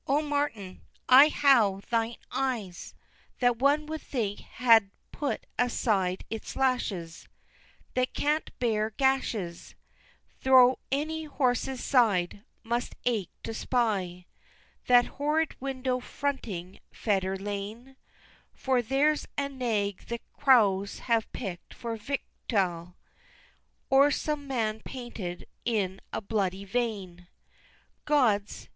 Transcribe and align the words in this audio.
O, 0.07 0.19
Martin 0.23 0.81
I 1.07 1.27
how 1.29 1.81
thine 1.91 2.15
eyes 2.31 2.95
That 3.37 3.57
one 3.59 3.85
would 3.85 4.01
think 4.01 4.39
had 4.39 4.89
put 5.11 5.45
aside 5.59 6.23
its 6.27 6.55
lashes, 6.55 7.27
That 7.93 8.15
can't 8.15 8.49
bear 8.57 8.89
gashes 8.89 9.75
Thro' 10.39 10.79
any 10.91 11.25
horse's 11.25 11.83
side, 11.83 12.41
must 12.63 12.95
ache 13.05 13.29
to 13.43 13.53
spy 13.53 14.25
That 14.87 15.05
horrid 15.05 15.55
window 15.61 15.99
fronting 15.99 16.79
Fetter 16.91 17.37
lane, 17.37 17.95
For 18.55 18.81
there's 18.81 19.27
a 19.37 19.49
nag 19.49 20.07
the 20.07 20.17
crows 20.33 20.97
have 20.97 21.31
pick'd 21.31 21.75
for 21.75 21.95
victual, 21.95 22.95
Or 23.91 24.09
some 24.09 24.47
man 24.47 24.79
painted 24.83 25.45
in 25.63 26.01
a 26.11 26.21
bloody 26.21 26.65
vein 26.65 27.27
Gods! 28.05 28.67